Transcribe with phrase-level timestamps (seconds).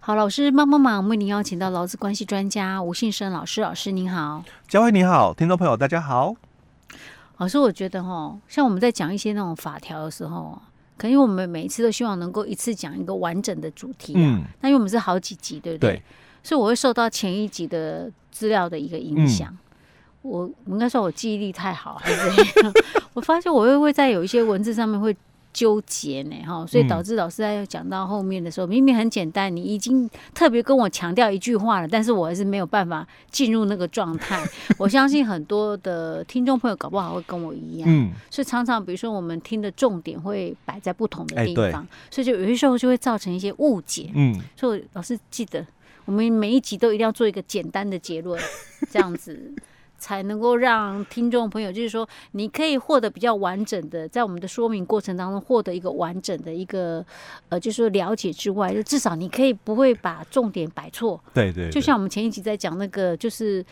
[0.00, 6.34] 好，老师帮帮忙，为您邀请到劳资关系专家吴信生老师，老师您好，佳慧你好，听众朋友大家好。
[7.38, 10.58] 老师，我觉得哈，像我们在讲一些那种法条的时候，
[10.96, 15.90] 可能因为我们每一次都希望能够一次讲一个完整的主题，嗯，那因为我们是好几集，对不对？
[15.94, 16.02] 对，
[16.42, 19.48] 所以我会受到前一集的资料的一个影响。
[19.52, 19.58] 嗯
[20.22, 22.72] 我我应该说我记忆力太好还是怎样？
[23.14, 25.16] 我发现我会会在有一些文字上面会
[25.52, 34.44] 纠结呢，哈，所以导致老师在讲到后面的时候，明明很简单，你已经特别跟我强调一句话了，但是我还是没有办法进入那个状态。
[34.78, 45.66] 我相信很多的听众朋友搞不好会跟我一样，嗯，所以常常比如说我们听的重点会摆在不同的地方，所以就有些时候就会造成一些误解，嗯，所以老师记得
[46.04, 48.40] 我们每一集都一定要做一个简单的结论，
[48.90, 49.54] 这样子。
[49.98, 57.04] 才能够让听众朋友，就是说，你可以获得比较完整的，在我们的说明过程当中获得一个完整的一个，
[57.48, 61.20] 呃，就是说了解之外，就至少你可以不会把重点摆错。
[61.34, 63.64] 对，对对，就像我们前一集在讲那个，就是。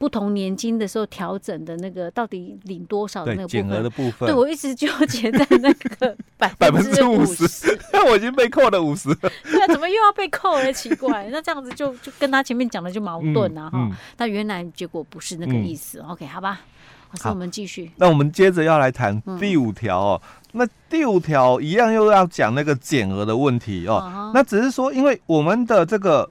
[0.00, 9.14] 不同年金的时候调整的那个到底领多少的那个减额的部分，对，我一直纠结在那个百 百分之五十，那 我已经被扣了五十。
[9.14, 10.72] 对啊，怎么又要被扣了？
[10.72, 13.72] 奇怪， 那这样子就就跟他前面讲的就矛盾啊哈。
[13.74, 16.00] 嗯嗯、但原来结果不是那个意思。
[16.00, 16.62] 嗯、OK，好吧，
[17.10, 17.90] 老师，我们继续。
[17.96, 20.22] 那我们接着要来谈第五条哦。
[20.24, 24.32] 嗯、那第五条一样又要讲那个减额的问题哦。
[24.32, 26.26] 那只是说，因为我们的这个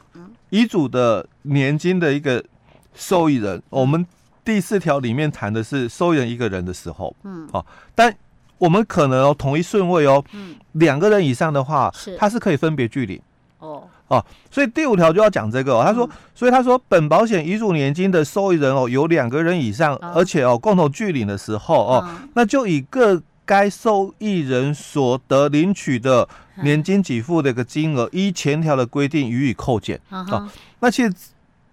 [0.50, 2.44] 遗嘱的年金的一个。
[2.94, 4.06] 受益人，我们
[4.44, 8.14] 第四条里面谈的是受益人一个人的时候，嗯，哦，但
[8.58, 12.18] 我们可能哦同一顺位哦，嗯，两个人以上的话，是。
[12.18, 13.22] 他是可以分别具领，
[13.60, 13.84] 哦。
[14.08, 26.28] 哦，所以第五条就要讲这个，哦，他说，嗯、所以他说本保险遗嘱年金的受益人哦有两个人以上，哦、而且哦共同具领的时候哦，嗯、那就以各该受益人所得领取的
[26.64, 31.14] 年金给付的一个金额，依前条的规定予以扣减，啊、那其实。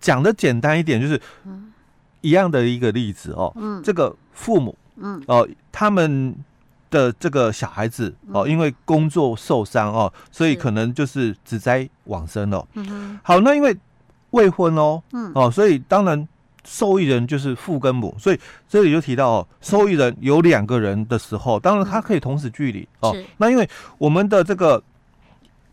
[0.01, 1.21] 讲的简单一点，就是
[2.21, 3.53] 一样的一个例子哦。
[3.57, 6.35] 嗯，这个父母，嗯，哦，他们
[6.91, 12.67] 的这个小孩子哦，因为工作受伤哦，所以可能就是只灾往生了。
[12.75, 13.77] 嗯，好，那因为
[14.31, 16.29] 未婚哦，嗯，哦，所以当然
[16.65, 23.17] 受益人就是父跟母，所以这里就提到哦，受益人有两个人的时候，当然他可以同时距离哦。
[23.39, 23.69] 那因为
[23.99, 24.83] 我们的这个。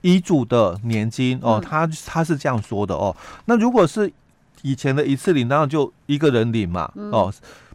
[0.04, 3.14] 遗嘱的年金哦，他他是这样说的哦。
[3.46, 4.10] 那如果是
[4.62, 7.34] 以前的一次领，当然就一个人领嘛哦，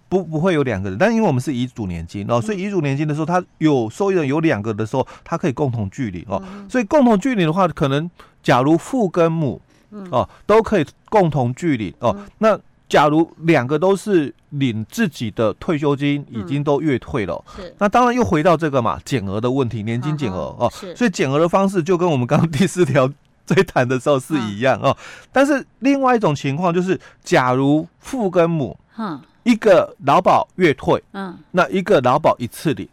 [0.09, 0.99] 不不会有两个人。
[0.99, 6.43] 但因为我们是遗嘱年金哦，所以遗嘱年金的时候，他有受益人有两个的时候，他可以共同距离哦。
[6.71, 8.11] 所以共同距离的话，可能
[8.43, 9.61] 假如父跟母
[9.91, 12.59] 哦都可以共同距离哦，那。
[12.89, 20.57] 假如两个都是领自己的退休金，已经都月退了，嗯、是，那当然又回到这个嘛减额的问题，年金减额。
[20.59, 20.97] 哦，是。
[20.97, 23.07] 所以减额的方式就跟我们刚刚第四条
[23.45, 24.97] 在谈的时候是一样哦。
[24.99, 32.89] 嗯、但是另外一种情况就是，假如父跟母，嗯，一个劳保月退，嗯，那一个劳保一次领，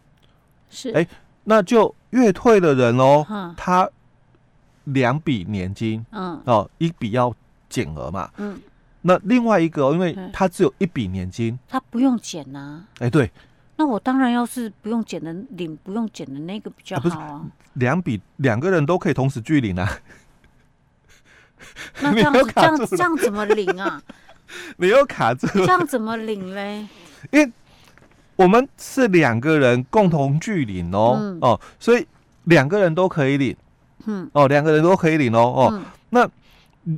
[0.68, 1.06] 是，哎，
[1.44, 3.88] 那就月退的人哦，嗯、他
[4.84, 7.34] 两笔年金，嗯，哦，一笔要
[7.70, 8.60] 减额嘛，嗯。
[9.06, 12.84] 那另外一个，因为他只有一笔年金，他不用减呐。
[12.98, 13.30] 哎，对。
[13.76, 17.46] 那我当然要是不用减的领，不用减的那个比较好啊。
[17.74, 19.88] 两笔两个人都可以同时拒领啊。
[22.02, 24.02] 那 这样这样这样怎么领啊？
[24.76, 25.46] 没有卡住。
[25.46, 26.86] 这样怎么领嘞？
[27.30, 27.52] 因为
[28.34, 32.04] 我们是两个人共同拒领哦哦，所以
[32.44, 33.56] 两个人都可以领。
[34.06, 34.28] 嗯。
[34.32, 35.80] 哦，两个人都可以领哦哦。
[36.10, 36.28] 那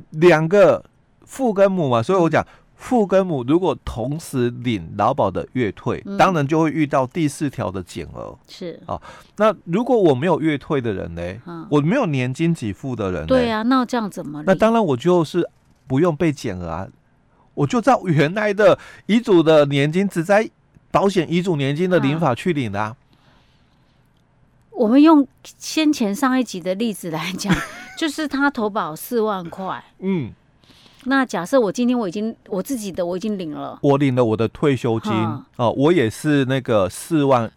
[0.09, 0.83] 两个。
[1.29, 2.43] 父跟母嘛，所以我讲
[2.75, 8.35] 父跟母如果同时领劳保的月退，嗯、当然就会遇到第四条的减额。
[8.47, 8.99] 是啊，
[9.37, 11.21] 那如果我没有月退的人呢？
[11.45, 14.41] 嗯、我没有年金给付的人，对啊，那这样怎么？
[14.47, 15.47] 那当然我就是
[15.85, 16.87] 不用被减额啊，
[17.53, 20.49] 我就照原来的遗嘱的年金只在
[20.89, 22.97] 保险遗嘱年金的领法去领的、啊啊。
[24.71, 27.53] 我们用先前上一集的例子来讲，
[27.95, 30.31] 就是他投保四万块，嗯。
[31.05, 35.11] 那假设我今天我已经我自己的我已经领了，我领了我的退休金
[35.55, 37.49] 哦、我也是那个四万，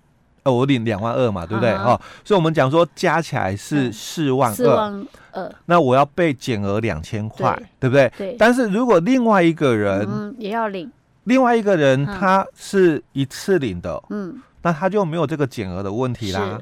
[0.45, 2.01] 呃，我领两万二嘛，对不对哦？
[2.25, 8.13] 所以我们讲说加起来是四万二，四万二，那我要被减额两千块，对，不对？
[8.17, 8.37] 对。
[8.39, 10.91] 但是如果另外一个人嗯也要领，
[11.25, 16.61] 另外一个人他是一次领的，嗯，那他就没有这个减额的问题啦，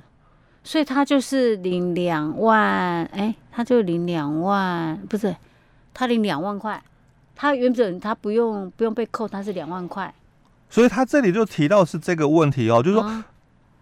[0.64, 5.36] 所以他就是领两万，哎，他就领两万，不是。
[5.92, 6.82] 他领两万块，
[7.34, 10.12] 他原本他不用不用被扣，他是两万块，
[10.68, 13.24] 所以他这里就提到是这个问题哦，就是说，啊、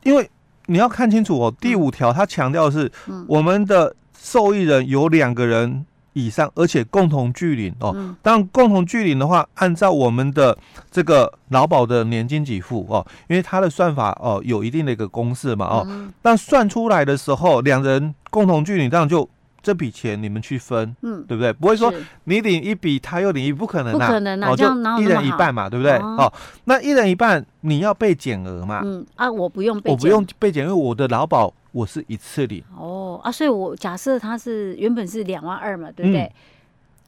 [0.03, 0.29] 因为
[0.67, 2.93] 你要看清楚哦，第五条他强调的是，
[3.27, 7.93] 我们的受益人有两个人以上，而且共同具领哦。
[8.23, 10.57] 当然，共同具领的话，按照我们的
[10.91, 16.11] 这个劳保的年金给付哦，因为它的算法哦有一定的一个公式嘛哦。
[16.21, 19.29] 但算出来的时候，两人共同具领，这样就
[19.69, 21.53] 这笔钱你们去分，嗯，对不对？
[21.53, 21.93] 不会说
[22.25, 24.67] 你领一笔，他又领一笔，不可能，不可能啊，就
[24.99, 25.93] 一人一半嘛，对不对？
[25.99, 26.33] 哦，
[26.65, 28.81] 那一人一半，你要被减额嘛？
[28.83, 31.53] 嗯啊，我不用被，我不用被减，因为我的劳保。
[31.71, 36.23] 我是一次领哦啊，所以我假设他是原本是两万二嘛，对不对？
[36.23, 36.33] 嗯、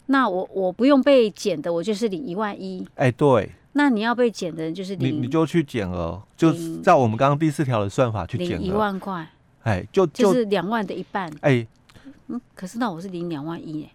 [0.06, 2.86] 那我我不用被减的，我就是领一万一。
[2.96, 3.50] 哎、欸，对。
[3.72, 6.52] 那你要被减的人就是你，你就去减额，就
[6.82, 9.26] 照我们刚刚第四条的算法去减一万块。
[9.62, 11.28] 哎、欸，就就，就是两万的一半。
[11.40, 11.68] 哎、欸，
[12.30, 13.90] 嗯，可是那我是领两万一哎，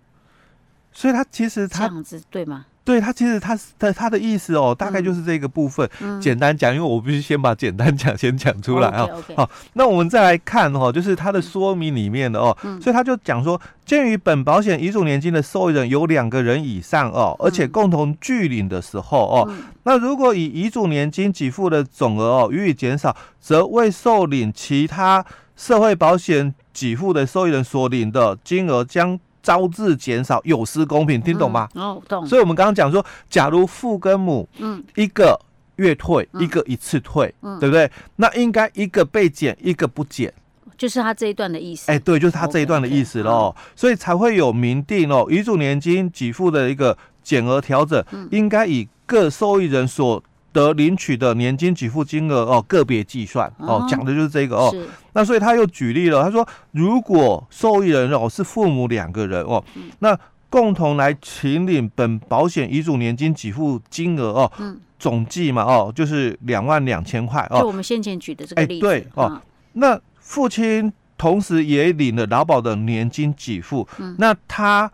[0.92, 2.66] 所以他其实他这样子对吗？
[2.84, 5.90] 对他其实他的他的意思哦，大概就是这个部分。
[6.02, 9.08] 嗯、简单讲，因为我必须先把简单讲先讲出来啊。
[9.36, 29.20] 好、那我们再来看哦，就是它的说明里面的哦，嗯、所以他就讲说，鉴于本保险遗嘱年金的受益人有两个人以上哦，而且共同具领的时候哦，嗯、那如果以遗嘱年金给付的总额哦予以减少，则未受领其他社会保险给付的受益人所领的金额将。
[29.46, 31.70] 招致减少，有失公平，听懂吗？
[31.76, 32.26] 嗯、哦，懂。
[32.26, 35.40] 所以，我们刚刚讲说，假如父跟母，嗯，一个
[35.76, 37.88] 月退，嗯、一个一次退，嗯，对不对？
[38.16, 40.34] 那应该一个被减，一个不减，
[40.76, 41.92] 就是他这一段的意思。
[41.92, 43.54] 哎，对，就是他这一段的意思喽。
[43.56, 50.24] Okay, okay, 所以才会有明定哦，遗嘱年金给付的一个减额调整，嗯、应该以各受益人所
[50.56, 54.74] 得领取的年金给付金额哦，个别计算哦，讲的就是这个哦。
[55.12, 60.18] 那所以他又举例了，他说，如果受益人哦是父母两个人哦，嗯、那
[60.50, 67.60] 共同来请领本保险遗嘱年金给付金额哦，嗯、总计嘛哦，就是两万两千块哦。
[67.60, 68.88] 就我们先前举的这个例子。
[68.88, 69.42] 哎、对哦，嗯、
[69.74, 74.90] 那父亲同时也领了劳保的年金给付，嗯、那他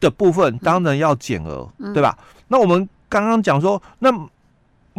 [0.00, 2.18] 的部分当然要减额，嗯、对吧？
[2.48, 4.10] 那我们刚刚讲说那。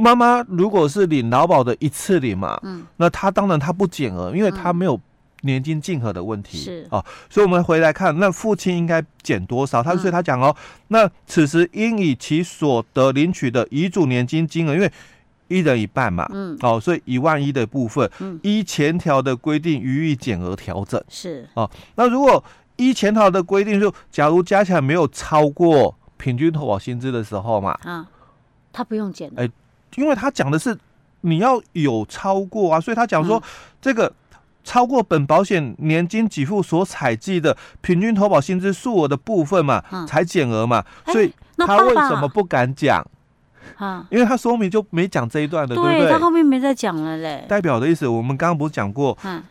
[0.01, 4.99] 妈妈如果是领劳保的一次领嘛，嗯，那他当然他不减额，因为他没有
[5.41, 6.87] 年金竞合的问题，是。
[6.89, 9.81] 哦，所以我们回来看，那父亲应该减多少？
[9.81, 10.55] 他所以他讲哦，
[10.87, 14.91] 那此时应以其所得领取的遗嘱年金金额，因为
[15.47, 21.47] 一人一半嘛，嗯，哦，所以一万一的部分，嗯，依前条的规定予以减额调整，是。
[21.53, 22.43] 哦，那如果
[22.77, 28.07] 依前条的规定，就假如加起来没有超过平均投保薪资的时候嘛，啊，
[28.71, 29.49] 他不用减，哎。
[29.95, 30.77] 因为他讲的是
[31.21, 33.41] 你要有超过啊，所以他讲说
[33.81, 34.11] 这个
[34.63, 43.05] 超过本保险年金给付所采计的平均投保薪资数额的部分嘛，才减额嘛，所以他为什么不敢讲？
[43.77, 46.11] 啊，因为他说明就没讲这一段的，对不对？
[46.11, 47.45] 他后面没再讲了嘞。
[47.47, 49.17] 代表的意思，我们刚刚不是讲过？
[49.23, 49.41] 嗯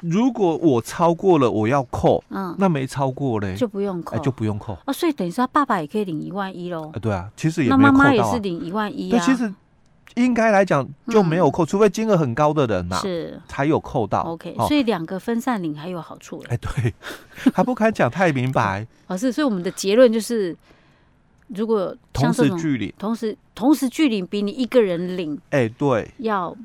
[0.00, 4.92] 如果我超过了，我要扣，嗯，那没超过嘞，就不用扣，就不用扣啊。
[4.92, 6.92] 所以等于说，他爸爸也可以领一万一喽。
[6.94, 7.88] 啊对啊，其实也没扣到。
[7.88, 9.18] 那妈妈也是领一万一啊。
[9.18, 9.52] 对，其实。
[10.16, 14.20] 应该来讲就没有扣，嗯、除非金额很高的人嘛，是才有扣到。
[14.22, 16.42] OK，、哦、所以两个分散领还有好处。
[16.48, 16.92] 哎，对，
[17.54, 18.86] 还不敢讲太明白。
[19.08, 20.56] 哦，是，所以我们的结论就是，
[21.48, 26.56] 如果同时具领，同时同时具领比你一个人领，哎，对，要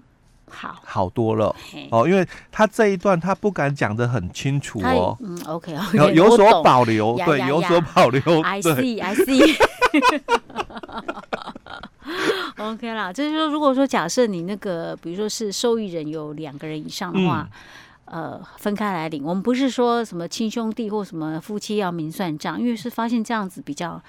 [0.50, 1.54] 好好多了。
[1.92, 5.18] 哦，因为他这一段他不敢讲的很清楚哦。
[5.21, 8.21] 嗯，OK，有有所保留，对，有所保留。
[8.44, 9.56] I see, I see。
[12.72, 17.48] OK 啦，就是说，如果说假设你那个，比如说是受益人有两个人以上的话，
[18.06, 19.24] 嗯、呃，分开来领。
[19.24, 24.02] 我们不是说什么亲兄弟或什么夫妻要明算账，因为是发现这样子比较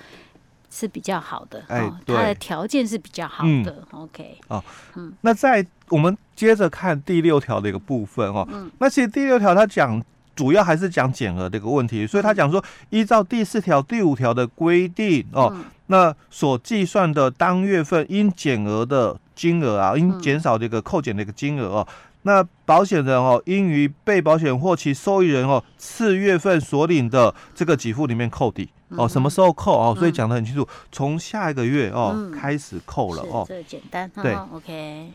[0.71, 3.85] 是比较好的，哎，哦、他的条件是比较好的。
[3.93, 4.63] 嗯、OK，哦，
[4.97, 10.03] 嗯，那在我们接着看第六条的一个部分哦，嗯，那其实第六条它讲
[10.35, 15.51] 主要还是讲减额的一个问题，所以他讲说依照第四条、第五条的规定哦。
[15.55, 21.87] 嗯那所计算的当月份应减额的金额啊，应减少这个扣减的一个金额哦。
[21.87, 29.07] 嗯、那保险人哦，应于被保险或其受益人哦次月份所领的这个给付里面扣抵哦。
[29.07, 29.95] 什么时候扣哦？
[29.95, 33.45] 所以讲的很清楚，从下一个月哦、嗯、开始扣了哦。
[33.47, 34.11] 这简单。
[34.23, 35.11] 对，OK。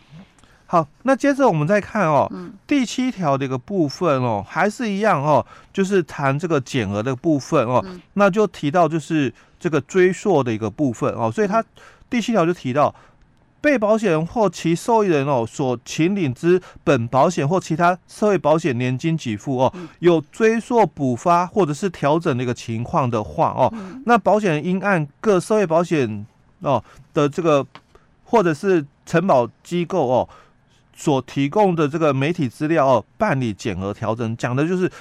[0.68, 5.44] 好，那接着我们再看哦，嗯、第七条的一个部分哦，还是一样哦，
[5.74, 7.82] 就是谈这个减额的部分哦。
[7.88, 9.34] 嗯、那就提到就是。
[9.60, 11.66] 这个追溯的一个部分哦，所以它
[12.12, 12.94] 第七条就提到，
[13.60, 23.74] 被保险人或其受益人哦所请领之本保险或其他社会保险年金给付哦，有追溯补发或者是调整的一个情况的话哦，
[24.06, 26.24] 那保险人应按各社会保险
[26.60, 26.82] 哦
[27.16, 27.66] 的这个
[28.26, 30.30] 或者是承保机构哦
[30.98, 34.92] 所提供的这个媒体资料哦办理减额调整，讲的就是。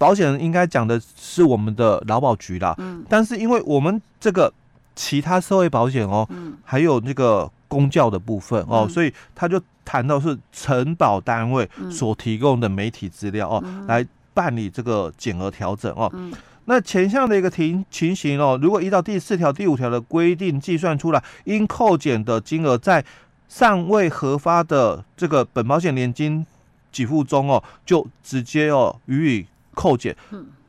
[0.00, 2.74] 保险人应该讲的是我们的劳保局啦。
[2.78, 3.04] 嗯。
[3.06, 4.50] 但是因为我们这个
[4.96, 14.02] 其他社会保险哦，嗯，还有那个公教的部分哦，所以他就谈到是承保单位所提供的媒体资料哦，来
[14.32, 16.10] 办理这个减额调整哦。
[16.14, 16.32] 嗯。
[16.64, 23.04] 那前项的一个情情形哦，如果依照第四条、第五条的规定计算出来，应扣减的金额在
[23.50, 26.46] 尚未核发的这个本保险年金
[26.92, 30.16] 给付中哦，就直接哦予以扣减，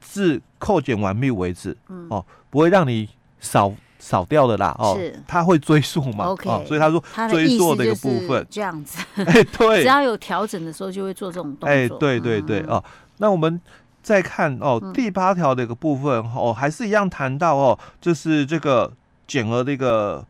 [0.02, 1.78] 至扣减完毕为止。
[2.10, 3.08] 哦，不会让你
[3.40, 8.46] 少少掉的啦哦，他会追溯嘛，OK，所以他说追溯的一个部分。
[8.50, 12.84] 这样子， 哎对，只要有调整的时候就会做这种动作，哎对对对哦，
[13.20, 13.62] 那我们。
[14.04, 18.92] 再看哦，第八条的一个部分哦，还是一样谈到哦，就是这个
[19.28, 20.26] 减额的一个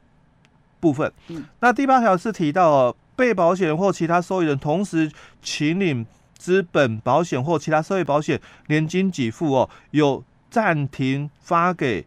[0.82, 1.10] 部分。
[1.30, 5.10] 嗯，那第八条是提到哦，被保险人或其他受益人同时
[5.42, 6.06] 请领
[6.38, 12.06] 资本保险或其他社会保险年金给付哦，有暂停发给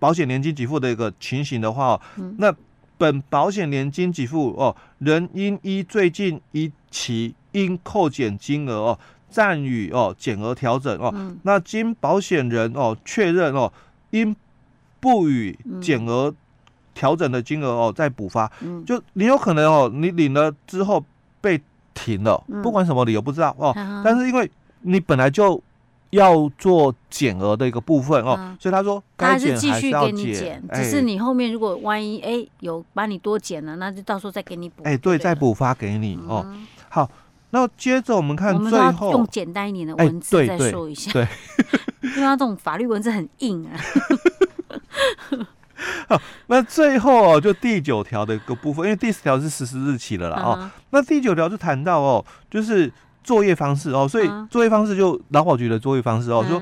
[0.00, 2.00] 保险年金给付的一个情形的话哦，
[2.38, 2.52] 那
[2.98, 8.98] 本保险年金给付哦，仍应依最近一期应扣减金额哦。
[9.32, 13.72] 暂予哦减额调整哦，嗯、那经保险人哦确认哦，
[14.10, 14.36] 应
[15.00, 16.34] 不予减额
[16.94, 21.04] 调整的金额哦再补发，嗯、就你有可能哦，你领了之后
[21.40, 21.60] 被
[21.94, 25.62] 停了，嗯、不管什么理由不知道哦，嗯、但是因为你本来就
[26.10, 36.46] 要做减额的一个部分哦，嗯、所以他说该减还是要减，他是继续给你减，只是你后面如果万一哎有把你多减了，那就到时候再给你补，哎对，再补发给你哦，
[36.88, 37.10] 好。
[37.54, 41.28] 那接着我们看最后，用简单一点的文字再说一下，对，
[42.00, 43.76] 因为他这种法律文字很硬啊。
[46.08, 50.70] 好，那最后哦，就第九条的一个部分，因为第十条是实施日期了啦哦。
[50.90, 56.60] 那第九条就谈到哦，就是作业方式哦，所以作业方式就劳保局的作业方式哦，说。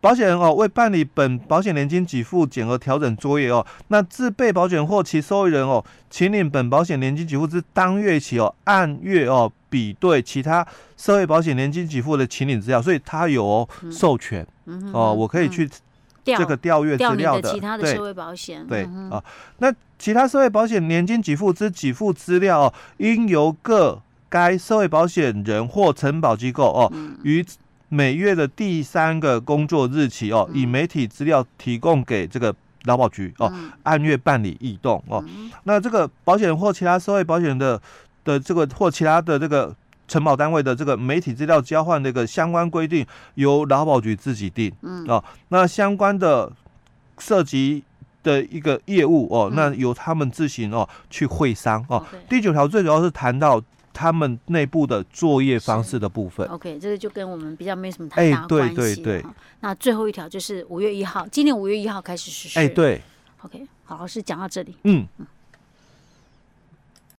[0.00, 10.66] 保险人哦，为办理本保险年金给付减额调整作业哦，那自被保险或其受益人哦，请领本保险年金给付之当月起哦，按月哦比对其他
[10.98, 15.66] 社会保险年金给付的请领资料，所以他有、授权、嗯、哦，我可以去
[16.24, 17.52] 这个调阅资料的。
[17.52, 19.22] 其他的社会保险对啊、
[19.58, 27.40] 那其他社会保险年金给付之给付资料哦，应由各该社会保险人或承保机构哦于。
[27.42, 27.46] 嗯
[27.90, 32.52] 每月的第三个工作日起哦，以媒体资料提供给这个
[32.84, 33.52] 劳保局哦，
[33.84, 35.24] 按月办理异动哦。
[35.62, 37.80] 那这个保险或其他社会保险的
[38.24, 39.72] 的这个或其他的这个
[40.08, 45.22] 承保单位的这个媒体资料交换的一个相关规定，由劳保局自己定嗯哦。
[45.48, 46.50] 那相关的
[47.18, 47.82] 涉及
[48.22, 52.04] 的一个业务哦，那由他们自行哦去会商哦。
[52.28, 53.62] 第九条最主要是谈到。
[53.96, 58.74] 他们内部的作业方式的部分，OK，这个就跟我们比较没什么太大关系。
[58.74, 59.24] 对对对。
[59.60, 62.58] 那最后一条就是五月一号，今年五月一号开始实施。
[62.58, 63.00] 哎，对。
[63.42, 64.74] OK，好，老师讲到这里。
[64.82, 65.06] 嗯。
[65.18, 65.26] 嗯